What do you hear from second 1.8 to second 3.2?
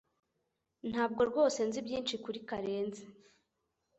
byinshi kuri Karenzi